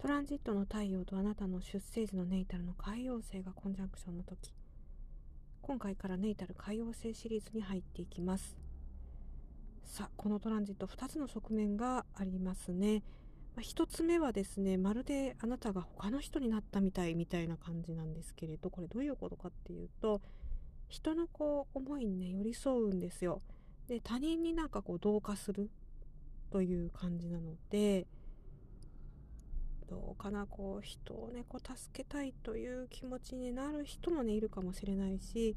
[0.00, 4.54] トランジットの太陽とあなたの出生時のネイタルの海洋星がコンジャンクションの時。
[5.60, 8.56] 今回からネイタル海洋星シリーズに入っていきます。
[9.82, 13.02] さあこのトランジット2つの側面がありますね、
[13.56, 20.20] まあ、1つ目はですねまるであなたが他の人になったみたいみたいな感じなんですけれどこれどういうことかっていうと
[20.86, 23.42] 人のこう思いにね寄り添うんですよ。
[23.88, 25.70] で他人になんかこう同化する
[26.50, 28.06] という感じなので
[29.88, 35.56] どうかなこう人をねこう助けたいという気持ちになる人もねいるかもしれないし、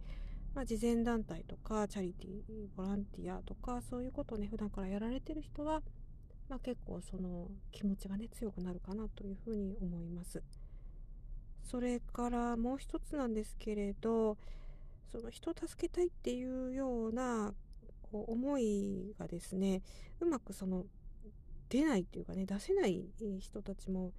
[0.55, 5.81] まあ、慈善団体とかチャリティーボランティアとかそういうことをね普段からやられてる人は、
[6.49, 10.41] まあ、結構その気持ちがね強くなるかなというふうに思います。
[11.63, 14.38] それからもう一つなんですけれど
[15.11, 17.53] その人を助けたいっていうような
[18.02, 19.81] こう思いがですね
[20.19, 20.86] うまくその
[21.72, 23.02] 出ないっていうかね出せない
[23.39, 24.11] 人たちも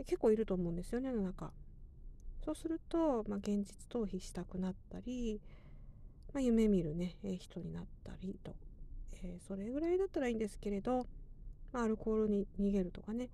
[0.00, 1.52] 結構いると思うんですよね世の中。
[2.44, 5.40] そうすると、まあ、現実逃避したくなったり、
[6.32, 8.56] まあ、夢見るね人になったりと、
[9.22, 11.06] えー、それぐらいだったらいいんですけれど、
[11.72, 13.28] まあ、アルコールに逃げるとかね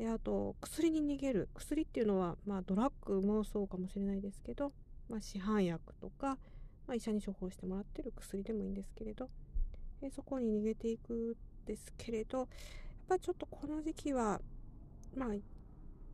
[0.00, 4.72] あと薬に逃げる薬っていうのは、まあ、ドラッグもそうかもしれないですけど、
[5.08, 6.38] まあ、市販薬とか、
[6.86, 9.28] まあ、医者に処方してもらってる薬でもいいんですけれど、
[10.00, 11.34] えー、そこに逃げていくん
[11.66, 12.48] ですけれど
[13.08, 14.40] ぱちょっとこの時期は、
[15.16, 15.28] まあ、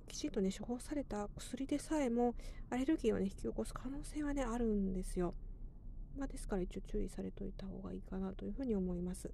[0.09, 2.35] きちんとね、処方された薬でさえも、
[2.69, 5.35] アレルギーをね、引き起こす可能性はね、あるんですよ。
[6.19, 9.31] まあ、ですから一応注意されといた方がいいかなというふうに思います。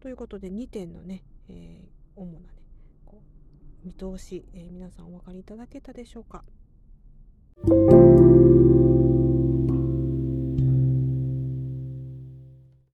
[0.00, 2.46] ということで、2点のね、えー、主なね、
[3.04, 3.22] こ
[3.84, 6.44] う見通し、えー、皆さんお分かりいただけたでしょうか。